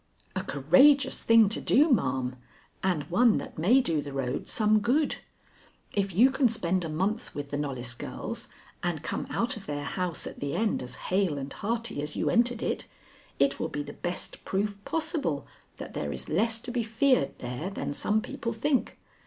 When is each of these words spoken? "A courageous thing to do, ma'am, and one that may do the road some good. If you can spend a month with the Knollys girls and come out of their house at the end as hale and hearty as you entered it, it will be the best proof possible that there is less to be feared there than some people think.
"A 0.35 0.43
courageous 0.43 1.21
thing 1.21 1.47
to 1.49 1.61
do, 1.61 1.91
ma'am, 1.93 2.35
and 2.81 3.03
one 3.11 3.37
that 3.37 3.59
may 3.59 3.81
do 3.81 4.01
the 4.01 4.11
road 4.11 4.47
some 4.47 4.79
good. 4.79 5.17
If 5.93 6.11
you 6.11 6.31
can 6.31 6.49
spend 6.49 6.83
a 6.83 6.89
month 6.89 7.35
with 7.35 7.49
the 7.51 7.57
Knollys 7.57 7.93
girls 7.93 8.47
and 8.81 9.03
come 9.03 9.27
out 9.29 9.57
of 9.57 9.67
their 9.67 9.83
house 9.83 10.25
at 10.25 10.39
the 10.39 10.55
end 10.55 10.81
as 10.81 10.95
hale 11.11 11.37
and 11.37 11.53
hearty 11.53 12.01
as 12.01 12.15
you 12.15 12.31
entered 12.31 12.63
it, 12.63 12.87
it 13.37 13.59
will 13.59 13.69
be 13.69 13.83
the 13.83 13.93
best 13.93 14.43
proof 14.43 14.83
possible 14.85 15.45
that 15.77 15.93
there 15.93 16.11
is 16.11 16.27
less 16.29 16.59
to 16.61 16.71
be 16.71 16.81
feared 16.81 17.37
there 17.37 17.69
than 17.69 17.93
some 17.93 18.21
people 18.23 18.51
think. 18.53 18.97